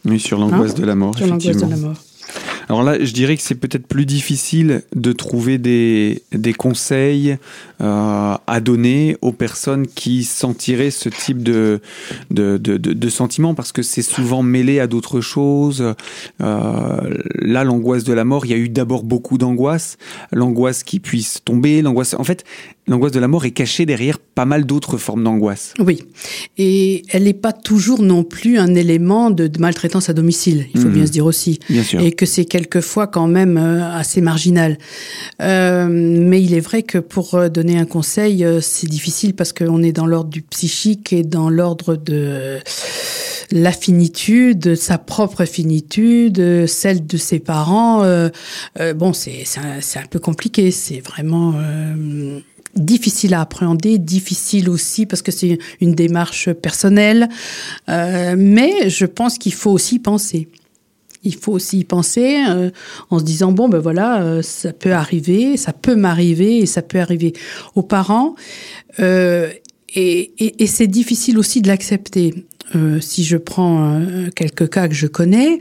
Oui, 0.05 0.19
sur 0.19 0.39
l'angoisse 0.39 0.71
hein 0.71 0.81
de 0.81 0.85
la 0.85 0.95
mort. 0.95 1.17
Sur 1.17 1.27
l'angoisse 1.27 1.57
de 1.57 1.69
la 1.69 1.77
mort. 1.77 1.95
Alors 2.69 2.83
là, 2.83 3.03
je 3.03 3.11
dirais 3.13 3.35
que 3.35 3.41
c'est 3.41 3.55
peut-être 3.55 3.87
plus 3.87 4.05
difficile 4.05 4.83
de 4.95 5.11
trouver 5.11 5.57
des, 5.57 6.21
conseils 6.55 7.37
euh, 7.81 8.35
à 8.45 8.59
donner 8.61 9.17
aux 9.21 9.31
personnes 9.31 9.87
qui 9.87 10.23
sentiraient 10.23 10.91
ce 10.91 11.09
type 11.09 11.41
de, 11.41 11.81
de, 12.29 13.09
sentiments 13.09 13.55
parce 13.55 13.71
que 13.71 13.81
c'est 13.81 14.03
souvent 14.03 14.43
mêlé 14.43 14.79
à 14.79 14.85
d'autres 14.85 15.19
choses. 15.19 15.95
Euh, 16.41 17.17
là, 17.39 17.63
l'angoisse 17.63 18.03
de 18.03 18.13
la 18.13 18.23
mort, 18.23 18.45
il 18.45 18.51
y 18.51 18.53
a 18.53 18.57
eu 18.57 18.69
d'abord 18.69 19.03
beaucoup 19.03 19.39
d'angoisse. 19.39 19.97
L'angoisse 20.31 20.83
qui 20.83 20.99
puisse 20.99 21.43
tomber, 21.43 21.81
l'angoisse... 21.81 22.13
En 22.19 22.23
fait, 22.23 22.45
l'angoisse 22.89 23.11
de 23.11 23.19
la 23.19 23.27
mort 23.27 23.45
est 23.45 23.51
cachée 23.51 23.85
derrière 23.85 24.19
pas 24.19 24.45
mal 24.45 24.65
d'autres 24.65 24.97
formes 24.97 25.23
d'angoisse. 25.23 25.73
Oui, 25.79 26.03
et 26.57 27.03
elle 27.09 27.23
n'est 27.23 27.33
pas 27.33 27.53
toujours 27.53 28.01
non 28.01 28.23
plus 28.23 28.57
un 28.57 28.73
élément 28.75 29.29
de, 29.29 29.49
maltraitance 29.59 30.09
à 30.09 30.13
domicile, 30.13 30.67
il 30.73 30.81
faut 30.81 30.87
mmh. 30.87 30.93
bien 30.93 31.05
se 31.05 31.11
dire 31.11 31.25
aussi. 31.25 31.59
Bien 31.69 31.83
sûr. 31.83 32.01
Et 32.01 32.11
que 32.11 32.25
c'est 32.25 32.45
quelquefois 32.45 33.07
quand 33.07 33.27
même 33.27 33.57
euh, 33.57 33.93
assez 33.93 34.21
marginal. 34.21 34.77
Euh, 35.41 35.87
mais 35.89 36.41
il 36.41 36.53
est 36.53 36.59
vrai 36.59 36.83
que 36.83 36.97
pour 36.97 37.35
euh, 37.35 37.49
donner 37.49 37.77
un 37.77 37.85
conseil, 37.85 38.45
c'est 38.61 38.89
difficile 38.89 39.35
parce 39.35 39.53
qu'on 39.53 39.83
est 39.83 39.91
dans 39.91 40.07
l'ordre 40.07 40.29
du 40.29 40.41
psychique 40.41 41.13
et 41.13 41.23
dans 41.23 41.49
l'ordre 41.49 41.95
de 41.95 42.57
la 43.51 43.71
finitude, 43.71 44.75
sa 44.75 44.97
propre 44.97 45.45
finitude, 45.45 46.65
celle 46.67 47.05
de 47.05 47.17
ses 47.17 47.39
parents. 47.39 48.03
bon, 48.95 49.13
c'est 49.13 49.43
un, 49.57 49.79
un, 49.79 50.05
peu 50.07 50.19
compliqué. 50.19 50.71
C'est 50.71 50.99
vraiment 50.99 51.53
difficile 52.79 53.33
à 53.33 53.41
appréhender, 53.41 53.97
difficile 53.97 54.69
aussi 54.69 55.05
parce 55.05 55.21
que 55.21 55.31
c'est 55.31 55.59
une 55.81 55.93
démarche 55.93 56.51
personnelle. 56.53 57.29
Euh, 57.89 58.35
mais 58.37 58.89
je 58.89 59.05
pense 59.05 59.37
qu'il 59.37 59.53
faut 59.53 59.71
aussi 59.71 59.99
penser. 59.99 60.47
Il 61.23 61.35
faut 61.35 61.51
aussi 61.51 61.79
y 61.79 61.83
penser 61.83 62.37
euh, 62.47 62.69
en 63.09 63.19
se 63.19 63.25
disant 63.25 63.51
bon 63.51 63.67
ben 63.67 63.79
voilà 63.79 64.21
euh, 64.21 64.41
ça 64.41 64.71
peut 64.71 64.93
arriver, 64.93 65.57
ça 65.57 65.73
peut 65.73 65.95
m'arriver 65.95 66.59
et 66.59 66.65
ça 66.65 66.81
peut 66.81 66.99
arriver 66.99 67.33
aux 67.75 67.83
parents 67.83 68.35
et, 68.97 70.31
c'est 70.67 70.87
difficile 70.87 71.37
aussi 71.37 71.61
de 71.61 71.67
l'accepter. 71.67 72.33
Si 73.01 73.23
je 73.23 73.37
prends 73.37 73.99
quelques 74.35 74.69
cas 74.69 74.87
que 74.87 74.93
je 74.93 75.07
connais, 75.07 75.59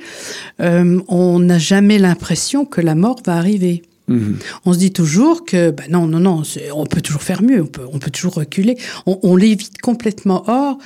on 0.58 1.38
n'a 1.38 1.58
jamais 1.58 1.98
l'impression 1.98 2.66
que 2.66 2.82
la 2.82 2.94
mort 2.94 3.20
va 3.24 3.36
arriver. 3.36 3.82
Mhm. 4.08 4.38
On 4.64 4.72
se 4.72 4.78
dit 4.78 4.92
toujours 4.92 5.44
que 5.44 5.70
ben 5.70 5.84
non, 5.90 6.06
non, 6.06 6.20
non, 6.20 6.42
on 6.74 6.86
peut 6.86 7.00
toujours 7.00 7.22
faire 7.22 7.42
mieux, 7.42 7.62
on 7.62 7.66
peut, 7.66 7.86
on 7.92 7.98
peut 7.98 8.10
toujours 8.10 8.34
reculer. 8.34 8.76
On, 9.06 9.36
l'évite 9.36 9.78
complètement. 9.80 10.44
Or, 10.48 10.78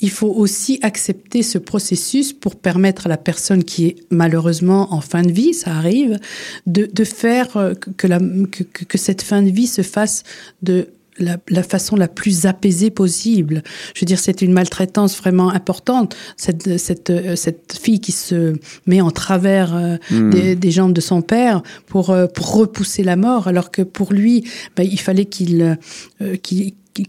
il 0.00 0.10
faut 0.10 0.28
aussi 0.28 0.78
accepter 0.82 1.42
ce 1.42 1.58
processus 1.58 2.32
pour 2.32 2.54
permettre 2.56 3.06
à 3.06 3.08
la 3.08 3.16
personne 3.16 3.64
qui 3.64 3.86
est 3.86 3.96
malheureusement 4.10 4.92
en 4.94 5.00
fin 5.00 5.22
de 5.22 5.32
vie, 5.32 5.54
ça 5.54 5.74
arrive, 5.74 6.18
de, 6.66 6.88
de 6.92 7.04
faire 7.04 7.56
euh, 7.56 7.74
que, 7.74 8.06
la, 8.06 8.18
que- 8.20 8.62
que 8.64 8.98
cette 8.98 9.22
fin 9.22 9.42
de 9.42 9.50
vie 9.50 9.66
se 9.66 9.82
fasse 9.82 10.22
de 10.62 10.88
la, 11.18 11.36
la 11.48 11.62
façon 11.62 11.96
la 11.96 12.08
plus 12.08 12.46
apaisée 12.46 12.90
possible. 12.90 13.62
Je 13.94 14.00
veux 14.00 14.06
dire, 14.06 14.18
c'est 14.18 14.42
une 14.42 14.52
maltraitance 14.52 15.16
vraiment 15.16 15.50
importante. 15.50 16.16
Cette, 16.36 16.78
cette, 16.78 17.10
euh, 17.10 17.36
cette 17.36 17.78
fille 17.80 18.00
qui 18.00 18.12
se 18.12 18.54
met 18.86 19.00
en 19.00 19.10
travers 19.10 19.74
euh, 19.74 19.96
Mhm. 20.10 20.30
des, 20.30 20.56
des 20.56 20.70
jambes 20.70 20.92
de 20.92 21.00
son 21.00 21.22
père 21.22 21.62
pour, 21.86 22.10
euh, 22.10 22.26
pour 22.26 22.52
repousser 22.54 23.02
la 23.02 23.16
mort, 23.16 23.48
alors 23.48 23.70
que 23.70 23.82
pour 23.82 24.12
lui, 24.12 24.44
ben, 24.76 24.84
il 24.90 25.00
fallait 25.00 25.24
qu'il, 25.26 25.76
euh, 26.22 26.36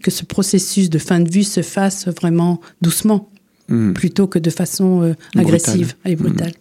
que 0.04 0.12
ce 0.12 0.24
processus 0.26 0.90
de 0.90 1.00
fin 1.00 1.20
de 1.20 1.30
vie 1.30 1.44
se 1.44 1.62
fasse 1.62 2.08
vraiment 2.08 2.60
doucement, 2.82 3.30
Mhm. 3.70 3.94
plutôt 3.94 4.28
que 4.28 4.40
de 4.40 4.50
façon 4.50 5.16
agressive 5.36 5.94
et 6.06 6.16
brutale. 6.16 6.54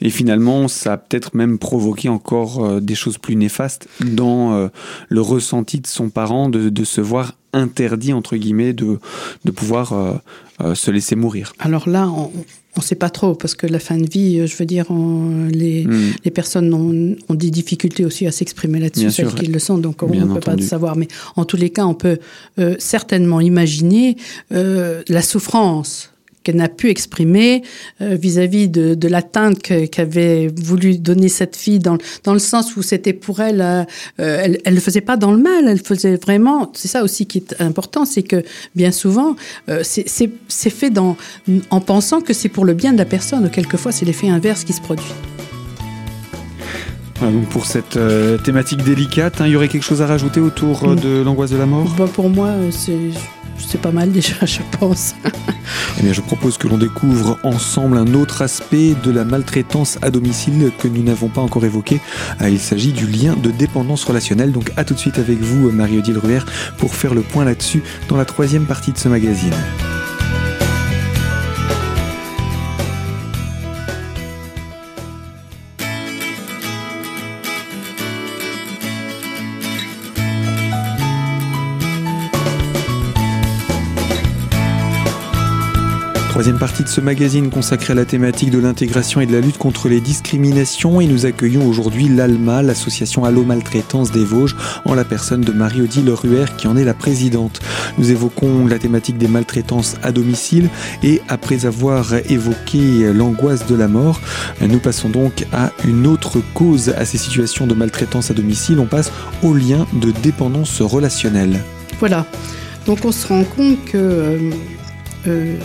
Et 0.00 0.10
finalement, 0.10 0.68
ça 0.68 0.94
a 0.94 0.96
peut-être 0.96 1.34
même 1.34 1.58
provoqué 1.58 2.08
encore 2.08 2.64
euh, 2.64 2.80
des 2.80 2.94
choses 2.94 3.18
plus 3.18 3.36
néfastes 3.36 3.88
dans 4.04 4.54
euh, 4.54 4.68
le 5.08 5.20
ressenti 5.20 5.80
de 5.80 5.86
son 5.86 6.08
parent 6.10 6.48
de, 6.48 6.68
de 6.68 6.84
se 6.84 7.00
voir 7.00 7.34
interdit, 7.52 8.12
entre 8.12 8.36
guillemets, 8.36 8.72
de, 8.74 8.98
de 9.44 9.50
pouvoir 9.50 9.92
euh, 9.92 10.12
euh, 10.60 10.74
se 10.74 10.90
laisser 10.90 11.16
mourir. 11.16 11.52
Alors 11.58 11.88
là, 11.88 12.08
on 12.10 12.30
ne 12.76 12.82
sait 12.82 12.94
pas 12.96 13.08
trop, 13.08 13.34
parce 13.34 13.54
que 13.54 13.66
la 13.66 13.78
fin 13.78 13.96
de 13.96 14.06
vie, 14.10 14.46
je 14.46 14.54
veux 14.56 14.66
dire, 14.66 14.90
on- 14.90 15.46
les, 15.50 15.86
Mhm. 15.86 16.12
les 16.24 16.30
personnes 16.30 16.74
ont, 16.74 17.16
ont 17.30 17.34
des 17.34 17.50
difficultés 17.50 18.04
aussi 18.04 18.26
à 18.26 18.32
s'exprimer 18.32 18.78
là-dessus, 18.80 19.10
celles 19.10 19.32
qui 19.34 19.46
le 19.46 19.58
sont, 19.58 19.78
donc 19.78 20.02
on 20.02 20.08
ne 20.08 20.20
peut 20.34 20.40
pas 20.40 20.52
entendu. 20.52 20.66
savoir. 20.66 20.96
Mais 20.96 21.08
en 21.36 21.46
tous 21.46 21.56
les 21.56 21.70
cas, 21.70 21.86
on 21.86 21.94
peut 21.94 22.18
euh, 22.58 22.74
certainement 22.78 23.40
imaginer 23.40 24.16
la 24.50 25.22
souffrance 25.22 26.10
qu'elle 26.46 26.56
n'a 26.56 26.68
pu 26.68 26.90
exprimer 26.90 27.62
euh, 28.00 28.14
vis-à-vis 28.14 28.68
de, 28.68 28.94
de 28.94 29.08
l'atteinte 29.08 29.58
qu'avait 29.90 30.46
voulu 30.54 30.96
donner 30.98 31.28
cette 31.28 31.56
fille 31.56 31.80
dans, 31.80 31.98
dans 32.22 32.32
le 32.32 32.38
sens 32.38 32.76
où 32.76 32.82
c'était 32.82 33.12
pour 33.12 33.40
elle, 33.40 33.60
euh, 33.60 33.82
euh, 34.20 34.40
elle, 34.44 34.58
elle 34.64 34.74
le 34.74 34.80
faisait 34.80 35.00
pas 35.00 35.16
dans 35.16 35.32
le 35.32 35.38
mal, 35.38 35.66
elle 35.66 35.80
faisait 35.80 36.14
vraiment, 36.14 36.70
c'est 36.72 36.86
ça 36.86 37.02
aussi 37.02 37.26
qui 37.26 37.38
est 37.38 37.60
important, 37.60 38.04
c'est 38.04 38.22
que 38.22 38.44
bien 38.76 38.92
souvent, 38.92 39.34
euh, 39.68 39.80
c'est- 39.82 40.06
fait 40.70 40.90
dans, 40.90 41.16
en 41.70 41.80
pensant 41.80 42.20
que 42.20 42.32
c'est 42.32 42.48
pour 42.48 42.64
le 42.64 42.74
bien 42.74 42.92
de 42.92 42.98
la 42.98 43.04
personne, 43.04 43.50
quelquefois 43.50 43.90
c'est 43.90 44.04
l'effet 44.04 44.28
inverse 44.28 44.62
qui 44.62 44.72
se 44.72 44.80
produit. 44.80 45.12
Voilà, 47.18 47.32
donc 47.32 47.48
pour 47.48 47.64
cette 47.64 47.96
euh, 47.96 48.36
thématique 48.38 48.82
délicate, 48.84 49.40
hein, 49.40 49.46
il 49.46 49.52
y 49.52 49.56
aurait 49.56 49.68
quelque 49.68 49.84
chose 49.84 50.02
à 50.02 50.06
rajouter 50.06 50.38
autour 50.40 50.94
de 50.94 51.22
l'angoisse 51.22 51.50
de 51.50 51.56
la 51.56 51.66
mort? 51.66 51.88
Bah, 51.98 52.08
pour 52.12 52.28
moi, 52.28 52.50
c'est 52.70 53.10
c'est 53.58 53.80
pas 53.80 53.92
mal 53.92 54.12
déjà, 54.12 54.34
je 54.44 54.60
pense. 54.78 55.14
Eh 55.98 56.02
bien, 56.02 56.12
je 56.12 56.20
propose 56.20 56.58
que 56.58 56.68
l'on 56.68 56.78
découvre 56.78 57.38
ensemble 57.42 57.96
un 57.96 58.14
autre 58.14 58.42
aspect 58.42 58.94
de 59.02 59.10
la 59.10 59.24
maltraitance 59.24 59.98
à 60.02 60.10
domicile 60.10 60.70
que 60.78 60.88
nous 60.88 61.02
n'avons 61.02 61.28
pas 61.28 61.40
encore 61.40 61.64
évoqué. 61.64 62.00
Ah, 62.38 62.50
Il 62.50 62.58
s'agit 62.58 62.92
du 62.92 63.06
lien 63.06 63.34
de 63.34 63.50
dépendance 63.50 64.04
relationnelle. 64.04 64.52
Donc, 64.52 64.72
à 64.76 64.84
tout 64.84 64.94
de 64.94 64.98
suite 64.98 65.18
avec 65.18 65.40
vous, 65.40 65.70
Marie-Odile 65.70 66.18
Ruher, 66.18 66.40
pour 66.78 66.94
faire 66.94 67.14
le 67.14 67.22
point 67.22 67.44
là-dessus 67.44 67.82
dans 68.08 68.16
la 68.16 68.24
troisième 68.24 68.66
partie 68.66 68.92
de 68.92 68.98
ce 68.98 69.08
magazine. 69.08 69.54
Troisième 86.36 86.58
partie 86.58 86.82
de 86.82 86.88
ce 86.88 87.00
magazine 87.00 87.48
consacré 87.48 87.92
à 87.92 87.96
la 87.96 88.04
thématique 88.04 88.50
de 88.50 88.58
l'intégration 88.58 89.22
et 89.22 89.26
de 89.26 89.32
la 89.32 89.40
lutte 89.40 89.56
contre 89.56 89.88
les 89.88 90.02
discriminations 90.02 91.00
et 91.00 91.06
nous 91.06 91.24
accueillons 91.24 91.66
aujourd'hui 91.66 92.08
l'ALMA, 92.10 92.60
l'association 92.60 93.24
Allo 93.24 93.42
Maltraitance 93.42 94.12
des 94.12 94.22
Vosges, 94.22 94.54
en 94.84 94.94
la 94.94 95.06
personne 95.06 95.40
de 95.40 95.50
Marie-Odile 95.50 96.10
Ruher 96.10 96.44
qui 96.58 96.68
en 96.68 96.76
est 96.76 96.84
la 96.84 96.92
présidente. 96.92 97.60
Nous 97.96 98.10
évoquons 98.10 98.66
la 98.66 98.78
thématique 98.78 99.16
des 99.16 99.28
maltraitances 99.28 99.96
à 100.02 100.12
domicile 100.12 100.68
et 101.02 101.22
après 101.26 101.64
avoir 101.64 102.12
évoqué 102.28 103.10
l'angoisse 103.14 103.66
de 103.66 103.74
la 103.74 103.88
mort, 103.88 104.20
nous 104.60 104.78
passons 104.78 105.08
donc 105.08 105.46
à 105.54 105.72
une 105.86 106.06
autre 106.06 106.42
cause 106.52 106.90
à 106.90 107.06
ces 107.06 107.16
situations 107.16 107.66
de 107.66 107.72
maltraitance 107.72 108.30
à 108.30 108.34
domicile. 108.34 108.78
On 108.78 108.84
passe 108.84 109.10
au 109.42 109.54
lien 109.54 109.86
de 109.94 110.10
dépendance 110.10 110.82
relationnelle. 110.82 111.64
Voilà. 111.98 112.26
Donc 112.84 113.06
on 113.06 113.12
se 113.12 113.26
rend 113.26 113.44
compte 113.44 113.82
que 113.86 113.96
euh, 113.96 114.50
euh, 115.28 115.56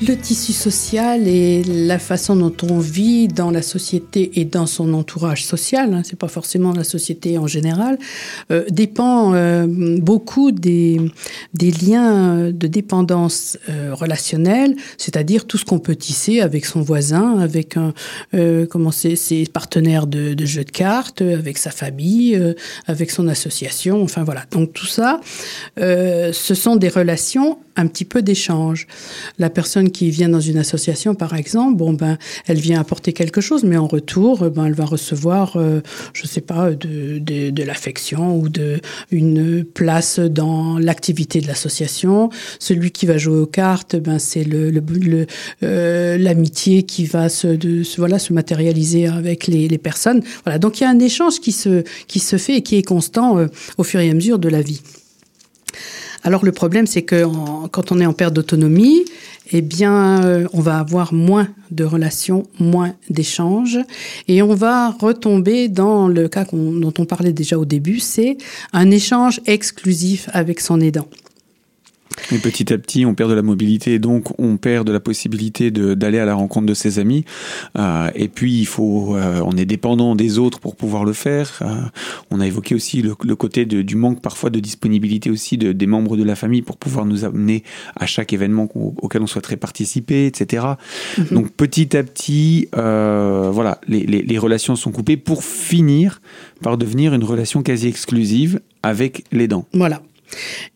le 0.00 0.14
tissu 0.14 0.52
social 0.52 1.26
et 1.26 1.64
la 1.64 1.98
façon 1.98 2.36
dont 2.36 2.54
on 2.70 2.78
vit 2.78 3.26
dans 3.26 3.50
la 3.50 3.62
société 3.62 4.40
et 4.40 4.44
dans 4.44 4.66
son 4.66 4.94
entourage 4.94 5.44
social, 5.44 5.92
hein, 5.92 6.02
c'est 6.04 6.18
pas 6.18 6.28
forcément 6.28 6.72
la 6.72 6.84
société 6.84 7.36
en 7.36 7.48
général, 7.48 7.98
euh, 8.52 8.64
dépend 8.70 9.34
euh, 9.34 9.66
beaucoup 9.98 10.52
des, 10.52 11.00
des 11.54 11.72
liens 11.72 12.50
de 12.52 12.66
dépendance 12.68 13.58
euh, 13.68 13.92
relationnelle, 13.92 14.76
c'est-à-dire 14.98 15.46
tout 15.46 15.58
ce 15.58 15.64
qu'on 15.64 15.80
peut 15.80 15.96
tisser 15.96 16.40
avec 16.40 16.64
son 16.64 16.80
voisin, 16.80 17.40
avec 17.40 17.76
un, 17.76 17.92
euh, 18.34 18.66
comment 18.66 18.92
ses 18.92 19.46
partenaires 19.52 20.06
de, 20.06 20.34
de 20.34 20.46
jeux 20.46 20.64
de 20.64 20.70
cartes, 20.70 21.22
avec 21.22 21.58
sa 21.58 21.70
famille, 21.70 22.36
euh, 22.36 22.54
avec 22.86 23.10
son 23.10 23.26
association, 23.26 24.02
enfin 24.02 24.22
voilà. 24.22 24.44
Donc 24.52 24.72
tout 24.72 24.86
ça, 24.86 25.20
euh, 25.80 26.32
ce 26.32 26.54
sont 26.54 26.76
des 26.76 26.88
relations 26.88 27.58
un 27.78 27.86
petit 27.86 28.04
peu 28.04 28.20
d'échange. 28.20 28.86
La 29.38 29.48
personne 29.48 29.90
qui 29.90 30.10
vient 30.10 30.28
dans 30.28 30.40
une 30.40 30.58
association, 30.58 31.14
par 31.14 31.34
exemple, 31.34 31.76
bon 31.76 31.92
ben, 31.94 32.18
elle 32.46 32.58
vient 32.58 32.80
apporter 32.80 33.12
quelque 33.12 33.40
chose, 33.40 33.64
mais 33.64 33.76
en 33.76 33.86
retour, 33.86 34.42
euh, 34.42 34.50
ben, 34.50 34.66
elle 34.66 34.74
va 34.74 34.84
recevoir, 34.84 35.56
euh, 35.56 35.80
je 36.12 36.26
sais 36.26 36.40
pas, 36.40 36.72
de, 36.72 37.18
de, 37.18 37.50
de 37.50 37.62
l'affection 37.62 38.36
ou 38.38 38.48
de 38.48 38.80
une 39.10 39.64
place 39.64 40.18
dans 40.18 40.78
l'activité 40.78 41.40
de 41.40 41.46
l'association. 41.46 42.30
Celui 42.58 42.90
qui 42.90 43.06
va 43.06 43.16
jouer 43.16 43.38
aux 43.38 43.46
cartes, 43.46 43.96
ben 43.96 44.18
c'est 44.18 44.44
le, 44.44 44.72
euh, 45.62 46.18
l'amitié 46.18 46.82
qui 46.82 47.04
va 47.04 47.28
se, 47.28 47.56
voilà 47.96 48.18
se 48.18 48.32
matérialiser 48.32 49.06
avec 49.06 49.46
les, 49.46 49.78
personnes. 49.78 50.22
Voilà, 50.44 50.58
donc 50.58 50.80
il 50.80 50.84
y 50.84 50.86
a 50.86 50.90
un 50.90 50.98
échange 50.98 51.40
qui 51.40 51.52
se 51.52 51.84
qui 52.08 52.18
se 52.18 52.36
fait 52.36 52.56
et 52.56 52.62
qui 52.62 52.76
est 52.76 52.82
constant 52.82 53.38
euh, 53.38 53.46
au 53.76 53.84
fur 53.84 54.00
et 54.00 54.10
à 54.10 54.14
mesure 54.14 54.38
de 54.38 54.48
la 54.48 54.60
vie. 54.60 54.80
Alors 56.24 56.44
le 56.44 56.52
problème, 56.52 56.86
c'est 56.86 57.02
que 57.02 57.24
quand 57.68 57.92
on 57.92 58.00
est 58.00 58.06
en 58.06 58.12
perte 58.12 58.34
d'autonomie, 58.34 59.04
eh 59.52 59.62
bien, 59.62 60.22
euh, 60.24 60.46
on 60.52 60.60
va 60.60 60.78
avoir 60.78 61.14
moins 61.14 61.48
de 61.70 61.84
relations, 61.84 62.46
moins 62.58 62.94
d'échanges, 63.08 63.78
et 64.26 64.42
on 64.42 64.54
va 64.54 64.90
retomber 64.90 65.68
dans 65.68 66.08
le 66.08 66.28
cas 66.28 66.44
dont 66.52 66.94
on 66.98 67.04
parlait 67.04 67.32
déjà 67.32 67.58
au 67.58 67.64
début, 67.64 67.98
c'est 67.98 68.36
un 68.72 68.90
échange 68.90 69.40
exclusif 69.46 70.28
avec 70.32 70.60
son 70.60 70.80
aidant. 70.80 71.08
Et 72.32 72.38
petit 72.38 72.72
à 72.72 72.78
petit, 72.78 73.06
on 73.06 73.14
perd 73.14 73.30
de 73.30 73.34
la 73.34 73.42
mobilité, 73.42 73.98
donc 73.98 74.38
on 74.38 74.56
perd 74.58 74.86
de 74.86 74.92
la 74.92 75.00
possibilité 75.00 75.70
de- 75.70 75.94
d'aller 75.94 76.18
à 76.18 76.24
la 76.26 76.34
rencontre 76.34 76.66
de 76.66 76.74
ses 76.74 76.98
amis. 76.98 77.24
Euh, 77.78 78.10
et 78.14 78.28
puis, 78.28 78.58
il 78.58 78.66
faut, 78.66 79.16
euh, 79.16 79.40
on 79.46 79.56
est 79.56 79.64
dépendant 79.64 80.14
des 80.14 80.38
autres 80.38 80.60
pour 80.60 80.76
pouvoir 80.76 81.04
le 81.04 81.12
faire. 81.14 81.58
Euh, 81.62 81.66
on 82.30 82.40
a 82.40 82.46
évoqué 82.46 82.74
aussi 82.74 83.00
le, 83.02 83.14
le 83.24 83.36
côté 83.36 83.64
de- 83.64 83.80
du 83.82 83.96
manque 83.96 84.20
parfois 84.20 84.50
de 84.50 84.60
disponibilité 84.60 85.30
aussi 85.30 85.56
de, 85.56 85.72
des 85.72 85.86
membres 85.86 86.16
de 86.16 86.22
la 86.24 86.34
famille 86.36 86.62
pour 86.62 86.76
pouvoir 86.76 87.06
nous 87.06 87.24
amener 87.24 87.64
à 87.96 88.06
chaque 88.06 88.32
événement 88.32 88.68
auquel 88.74 89.22
on 89.22 89.26
souhaiterait 89.26 89.56
participer, 89.56 90.26
etc. 90.26 90.66
Donc 91.32 91.50
petit 91.52 91.96
à 91.96 92.02
petit, 92.02 92.68
euh, 92.76 93.50
voilà, 93.52 93.80
les, 93.88 94.04
les- 94.04 94.22
les 94.22 94.38
relations 94.38 94.76
sont 94.76 94.92
coupées 94.92 95.16
pour 95.16 95.42
finir 95.44 96.20
par 96.62 96.76
devenir 96.76 97.14
une 97.14 97.24
relation 97.24 97.62
quasi 97.62 97.88
exclusive 97.88 98.60
avec 98.82 99.24
les 99.32 99.48
dents. 99.48 99.66
Voilà. 99.72 100.02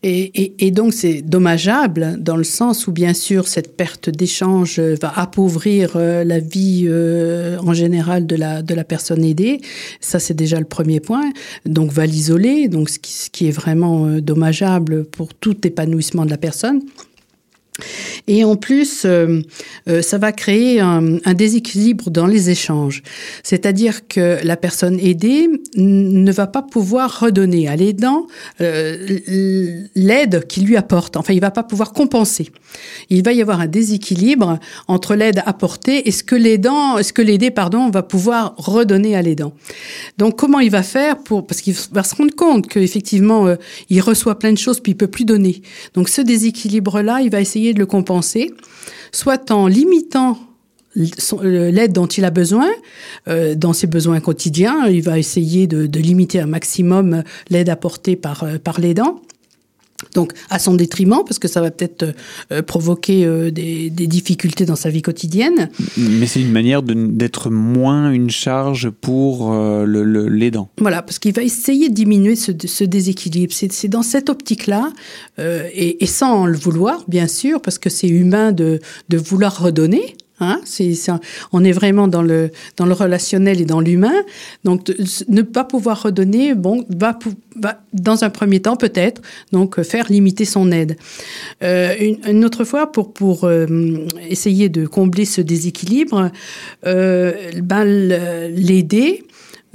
Et, 0.01 0.71
donc 0.71 0.93
c'est 0.93 1.21
dommageable 1.21 2.17
dans 2.19 2.35
le 2.35 2.43
sens 2.43 2.87
où 2.87 2.91
bien 2.91 3.13
sûr 3.13 3.47
cette 3.47 3.77
perte 3.77 4.09
d'échange 4.09 4.79
va 4.79 5.13
appauvrir 5.15 5.93
euh, 5.95 6.23
la 6.23 6.39
vie 6.39 6.85
euh, 6.87 7.57
en 7.59 7.73
général 7.73 8.25
de 8.25 8.35
la, 8.35 8.61
de 8.61 8.73
la 8.73 8.83
personne 8.83 9.23
aidée. 9.23 9.61
Ça 9.99 10.19
c'est 10.19 10.33
déjà 10.33 10.59
le 10.59 10.65
premier 10.65 10.99
point. 10.99 11.31
Donc 11.65 11.91
va 11.91 12.05
l'isoler, 12.05 12.67
donc 12.67 12.89
ce 12.89 12.99
qui, 12.99 13.13
ce 13.13 13.29
qui 13.29 13.47
est 13.47 13.51
vraiment 13.51 14.07
euh, 14.07 14.21
dommageable 14.21 15.05
pour 15.05 15.33
tout 15.33 15.65
épanouissement 15.65 16.25
de 16.25 16.31
la 16.31 16.37
personne. 16.37 16.81
Et 18.27 18.43
en 18.43 18.55
plus, 18.55 19.03
euh, 19.05 19.41
euh, 19.89 20.01
ça 20.01 20.17
va 20.17 20.31
créer 20.31 20.79
un, 20.79 21.03
déséquilibre 21.33 22.09
dans 22.09 22.27
les 22.27 22.49
échanges. 22.49 23.01
C'est-à-dire 23.43 24.07
que 24.07 24.37
la 24.43 24.55
personne 24.55 24.99
aidée 24.99 25.49
ne 25.75 26.31
va 26.31 26.47
pas 26.47 26.61
pouvoir 26.61 27.19
redonner 27.19 27.67
à 27.67 27.75
l'aidant 27.75 28.27
euh, 28.61 29.87
l'aide 29.95 30.45
qu'il 30.47 30.65
lui 30.65 30.77
apporte. 30.77 31.17
Enfin, 31.17 31.33
il 31.33 31.41
va 31.41 31.51
pas 31.51 31.63
pouvoir 31.63 31.91
compenser. 31.91 32.49
Il 33.09 33.23
va 33.23 33.33
y 33.33 33.41
avoir 33.41 33.59
un 33.59 33.67
déséquilibre 33.67 34.59
entre 34.87 35.15
l'aide 35.15 35.41
apportée 35.45 36.07
et 36.07 36.11
ce 36.11 36.23
que 36.23 36.35
l'aidant, 36.35 37.01
ce 37.01 37.13
que 37.13 37.21
l'aidé, 37.21 37.51
pardon, 37.51 37.89
va 37.89 38.03
pouvoir 38.03 38.53
redonner 38.57 39.15
à 39.15 39.21
l'aidant. 39.21 39.53
Donc, 40.17 40.37
comment 40.37 40.59
il 40.59 40.71
va 40.71 40.83
faire 40.83 41.17
pour, 41.17 41.45
parce 41.45 41.61
qu'il 41.61 41.75
va 41.91 42.03
se 42.03 42.15
rendre 42.15 42.35
compte 42.35 42.67
qu'effectivement, 42.67 43.55
il 43.89 44.01
reçoit 44.01 44.37
plein 44.39 44.53
de 44.53 44.57
choses 44.57 44.79
puis 44.79 44.93
il 44.93 44.95
peut 44.95 45.07
plus 45.07 45.25
donner. 45.25 45.61
Donc, 45.93 46.09
ce 46.09 46.21
déséquilibre-là, 46.21 47.21
il 47.21 47.29
va 47.29 47.41
essayer 47.41 47.72
de 47.73 47.79
le 47.79 47.85
compenser, 47.85 48.53
soit 49.11 49.51
en 49.51 49.67
limitant 49.67 50.37
l'aide 50.95 51.91
dont 51.91 52.05
il 52.05 52.23
a 52.23 52.29
besoin 52.29 52.69
euh, 53.27 53.55
dans 53.55 53.73
ses 53.73 53.87
besoins 53.87 54.19
quotidiens. 54.19 54.87
Il 54.87 55.01
va 55.01 55.17
essayer 55.17 55.67
de, 55.67 55.87
de 55.87 55.99
limiter 55.99 56.39
un 56.39 56.45
maximum 56.45 57.23
l'aide 57.49 57.69
apportée 57.69 58.15
par, 58.15 58.43
euh, 58.43 58.57
par 58.57 58.79
l'aidant. 58.79 59.21
Donc 60.13 60.33
à 60.49 60.59
son 60.59 60.73
détriment, 60.73 61.23
parce 61.25 61.39
que 61.39 61.47
ça 61.47 61.61
va 61.61 61.71
peut-être 61.71 62.13
euh, 62.51 62.61
provoquer 62.61 63.25
euh, 63.25 63.51
des, 63.51 63.89
des, 63.89 64.07
difficultés 64.07 64.65
dans 64.65 64.75
sa 64.75 64.89
vie 64.89 65.01
quotidienne. 65.01 65.69
Mais 65.97 66.27
c'est 66.27 66.41
une 66.41 66.51
manière 66.51 66.83
d'être 66.83 67.49
moins 67.49 68.11
une 68.11 68.29
charge 68.29 68.89
pour 68.89 69.53
euh, 69.53 69.85
l'aidant. 70.29 70.69
Voilà, 70.79 71.01
parce 71.01 71.19
qu'il 71.19 71.33
va 71.33 71.43
essayer 71.43 71.89
de 71.89 71.93
diminuer 71.93 72.35
ce, 72.35 72.51
ce 72.65 72.83
déséquilibre. 72.83 73.53
C'est 73.53 73.87
dans 73.87 74.03
cette 74.03 74.29
optique-là, 74.29 74.91
et, 75.39 76.03
et, 76.03 76.07
sans 76.07 76.45
le 76.45 76.57
vouloir, 76.57 77.03
bien 77.07 77.27
sûr, 77.27 77.61
parce 77.61 77.79
que 77.79 77.89
c'est 77.89 78.07
humain 78.07 78.51
de, 78.51 78.79
de 79.09 79.17
vouloir 79.17 79.61
redonner. 79.61 80.15
Hein, 80.39 80.61
on 81.51 81.63
est 81.63 81.71
vraiment 81.71 82.07
dans 82.07 82.23
le, 82.23 82.49
relationnel 82.79 83.61
et 83.61 83.65
dans 83.65 83.79
l'humain. 83.79 84.23
Donc, 84.63 84.91
ne 85.29 85.41
pas 85.41 85.63
pouvoir 85.63 86.03
redonner, 86.03 86.55
bon, 86.55 86.85
va, 86.89 87.17
dans 87.93 88.23
un 88.23 88.29
premier 88.29 88.59
temps 88.59 88.75
peut-être, 88.75 89.21
donc 89.51 89.81
faire 89.83 90.11
limiter 90.11 90.45
son 90.45 90.71
aide. 90.71 90.97
Euh, 91.63 91.93
une, 92.27 92.43
autre 92.45 92.63
fois, 92.63 92.91
pour, 92.91 93.43
euh, 93.43 93.67
essayer 94.27 94.69
de 94.69 94.85
combler 94.87 95.25
ce 95.25 95.41
déséquilibre, 95.41 96.31
euh, 96.85 97.33
ben, 97.61 97.85
l'aider 97.85 99.23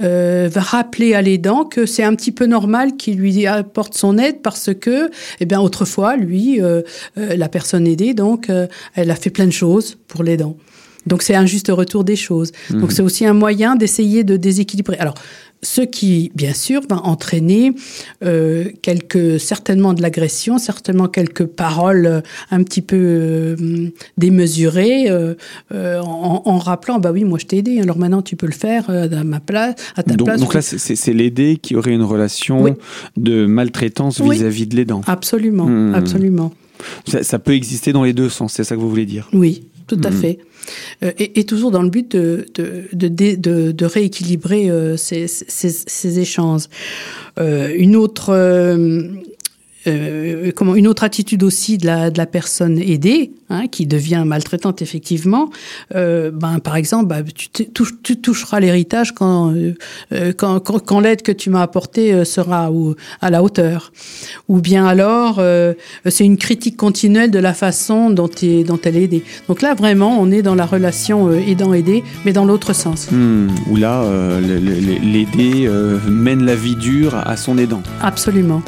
euh, 0.01 0.49
va 0.51 0.61
rappeler 0.61 1.13
à 1.13 1.21
l'aidant 1.21 1.65
que 1.65 1.85
c'est 1.85 2.03
un 2.03 2.15
petit 2.15 2.31
peu 2.31 2.45
normal 2.45 2.95
qu'il 2.97 3.17
lui 3.17 3.45
apporte 3.47 3.95
son 3.95 4.17
aide 4.17 4.41
parce 4.41 4.73
que, 4.73 5.09
eh 5.39 5.45
bien, 5.45 5.59
autrefois, 5.59 6.15
lui, 6.15 6.61
euh, 6.61 6.81
euh, 7.17 7.35
la 7.35 7.49
personne 7.49 7.87
aidée, 7.87 8.13
donc, 8.13 8.49
euh, 8.49 8.67
elle 8.95 9.11
a 9.11 9.15
fait 9.15 9.29
plein 9.29 9.45
de 9.45 9.51
choses 9.51 9.97
pour 10.07 10.23
l'aidant. 10.23 10.55
Donc, 11.05 11.23
c'est 11.23 11.35
un 11.35 11.45
juste 11.45 11.69
retour 11.69 12.03
des 12.03 12.15
choses. 12.15 12.51
Mmh. 12.69 12.81
Donc, 12.81 12.91
c'est 12.91 13.01
aussi 13.01 13.25
un 13.25 13.33
moyen 13.33 13.75
d'essayer 13.75 14.23
de 14.23 14.37
déséquilibrer. 14.37 14.97
Alors, 14.97 15.15
ce 15.61 15.81
qui, 15.81 16.31
bien 16.35 16.53
sûr, 16.53 16.81
va 16.89 16.97
entraîner 17.05 17.73
euh, 18.23 18.65
quelques, 18.81 19.39
certainement 19.39 19.93
de 19.93 20.01
l'agression, 20.01 20.57
certainement 20.57 21.07
quelques 21.07 21.45
paroles 21.45 22.05
euh, 22.05 22.21
un 22.51 22.63
petit 22.63 22.81
peu 22.81 22.95
euh, 22.97 23.55
démesurées, 24.17 25.09
en, 25.71 26.41
en, 26.45 26.57
rappelant, 26.57 26.99
bah 26.99 27.11
oui, 27.11 27.23
moi 27.23 27.37
je 27.39 27.45
t'ai 27.45 27.57
aidé, 27.57 27.79
alors 27.81 27.97
maintenant 27.97 28.21
tu 28.21 28.35
peux 28.35 28.45
le 28.45 28.53
faire 28.53 28.89
à 28.89 29.23
ma 29.23 29.39
place, 29.39 29.75
à 29.95 30.03
ta 30.03 30.15
donc, 30.15 30.27
place. 30.27 30.39
Donc 30.39 30.53
là, 30.53 30.61
c'est 30.61 31.13
l'aider 31.13 31.57
qui 31.61 31.75
aurait 31.75 31.91
une 31.91 32.03
relation 32.03 32.63
oui. 32.63 32.71
de 33.17 33.45
maltraitance 33.45 34.21
vis-à-dire 34.21 34.49
-vis 34.49 34.67
de 34.67 34.75
l'aidant. 34.75 35.01
Absolument, 35.07 35.65
mmh. 35.65 35.95
absolument. 35.95 36.51
Ça, 37.05 37.23
ça, 37.23 37.39
peut 37.39 37.53
exister 37.53 37.91
dans 37.91 38.03
les 38.03 38.13
deux 38.13 38.29
sens, 38.29 38.53
c'est 38.53 38.63
ça 38.63 38.75
que 38.75 38.81
vous 38.81 38.89
voulez 38.89 39.05
dire? 39.05 39.29
Oui, 39.33 39.63
tout 39.89 39.97
mmh. 39.97 40.05
à 40.05 40.11
fait. 40.11 40.39
Euh, 41.03 41.11
et, 41.17 41.39
et, 41.39 41.45
toujours 41.45 41.71
dans 41.71 41.81
le 41.81 41.89
but 41.89 42.15
de, 42.15 42.45
de, 42.53 42.83
de, 42.93 43.35
de, 43.35 43.71
de 43.71 43.85
rééquilibrer 43.85 44.69
euh, 44.69 44.97
ces, 44.97 45.27
ces, 45.27 45.69
ces, 45.69 46.19
échanges. 46.19 46.65
Euh, 47.39 47.73
une 47.75 47.95
autre 47.95 48.29
euh, 49.87 50.47
euh, 50.47 50.51
comment 50.53 50.75
une 50.75 50.87
autre 50.87 51.03
attitude 51.03 51.43
aussi 51.43 51.77
de 51.77 51.85
la, 51.85 52.09
de 52.09 52.17
la 52.17 52.25
personne 52.25 52.77
aidée, 52.79 53.31
hein, 53.49 53.67
qui 53.67 53.85
devient 53.85 54.23
maltraitante 54.25 54.81
effectivement. 54.81 55.49
Euh, 55.95 56.31
ben 56.31 56.59
par 56.59 56.75
exemple, 56.75 57.07
bah, 57.07 57.23
tu, 57.23 57.49
touches, 57.49 57.93
tu, 58.03 58.17
toucheras 58.17 58.59
l'héritage 58.59 59.13
quand, 59.13 59.53
euh, 59.53 60.33
quand, 60.37 60.59
quand, 60.59 60.79
quand 60.79 60.99
l'aide 60.99 61.21
que 61.21 61.31
tu 61.31 61.49
m'as 61.49 61.61
apportée 61.61 62.13
euh, 62.13 62.25
sera 62.25 62.71
au, 62.71 62.95
à 63.21 63.29
la 63.29 63.41
hauteur. 63.41 63.91
Ou 64.47 64.59
bien 64.61 64.85
alors, 64.85 65.37
euh, 65.39 65.73
c'est 66.05 66.25
une 66.25 66.37
critique 66.37 66.75
continuelle 66.75 67.31
de 67.31 67.39
la 67.39 67.53
façon 67.53 68.09
dont, 68.09 68.29
es, 68.41 68.63
dont 68.63 68.79
elle 68.83 68.97
est 68.97 69.03
aidée. 69.03 69.23
Donc 69.47 69.61
là, 69.61 69.73
vraiment, 69.75 70.19
on 70.19 70.31
est 70.31 70.41
dans 70.41 70.55
la 70.55 70.65
relation 70.65 71.29
euh, 71.29 71.39
aidant-aidé, 71.39 72.03
mais 72.25 72.33
dans 72.33 72.45
l'autre 72.45 72.73
sens. 72.73 73.09
Mmh, 73.11 73.47
où 73.69 73.75
là, 73.75 74.03
l'aider 74.41 75.69
mène 76.07 76.43
la 76.43 76.55
vie 76.55 76.75
dure 76.75 77.15
à 77.15 77.37
son 77.37 77.57
aidant. 77.57 77.81
Absolument. 78.01 78.61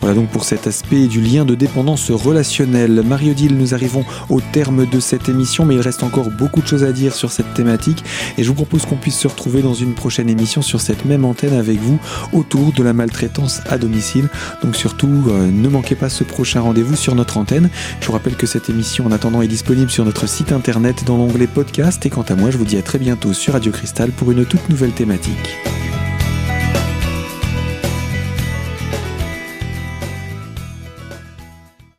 Voilà 0.00 0.14
donc 0.14 0.28
pour 0.30 0.44
cet 0.44 0.66
aspect 0.66 1.06
du 1.06 1.20
lien 1.20 1.44
de 1.44 1.54
dépendance 1.54 2.10
relationnelle. 2.10 3.02
Marie-Odile, 3.04 3.56
nous 3.56 3.74
arrivons 3.74 4.04
au 4.30 4.40
terme 4.40 4.86
de 4.86 4.98
cette 5.00 5.28
émission, 5.28 5.66
mais 5.66 5.74
il 5.74 5.80
reste 5.80 6.02
encore 6.02 6.30
beaucoup 6.30 6.62
de 6.62 6.66
choses 6.66 6.84
à 6.84 6.92
dire 6.92 7.14
sur 7.14 7.30
cette 7.30 7.52
thématique 7.52 8.02
et 8.38 8.42
je 8.42 8.48
vous 8.48 8.54
propose 8.54 8.86
qu'on 8.86 8.96
puisse 8.96 9.18
se 9.18 9.28
retrouver 9.28 9.60
dans 9.60 9.74
une 9.74 9.94
prochaine 9.94 10.30
émission 10.30 10.62
sur 10.62 10.80
cette 10.80 11.04
même 11.04 11.24
antenne 11.24 11.54
avec 11.54 11.78
vous 11.78 11.98
autour 12.32 12.72
de 12.72 12.82
la 12.82 12.92
maltraitance 12.92 13.60
à 13.68 13.76
domicile. 13.76 14.28
Donc 14.62 14.74
surtout, 14.74 15.24
euh, 15.28 15.50
ne 15.50 15.68
manquez 15.68 15.94
pas 15.94 16.08
ce 16.08 16.24
prochain 16.24 16.60
rendez-vous 16.60 16.96
sur 16.96 17.14
notre 17.14 17.36
antenne. 17.36 17.68
Je 18.00 18.06
vous 18.06 18.12
rappelle 18.12 18.36
que 18.36 18.46
cette 18.46 18.70
émission 18.70 19.06
en 19.06 19.12
attendant 19.12 19.42
est 19.42 19.48
disponible 19.48 19.90
sur 19.90 20.04
notre 20.04 20.26
site 20.26 20.52
internet 20.52 21.04
dans 21.04 21.18
l'onglet 21.18 21.46
podcast 21.46 22.04
et 22.06 22.10
quant 22.10 22.22
à 22.22 22.34
moi, 22.34 22.50
je 22.50 22.58
vous 22.58 22.64
dis 22.64 22.78
à 22.78 22.82
très 22.82 22.98
bientôt 22.98 23.32
sur 23.32 23.52
Radio 23.52 23.70
Cristal 23.70 24.10
pour 24.12 24.30
une 24.30 24.46
toute 24.46 24.68
nouvelle 24.70 24.92
thématique. 24.92 25.58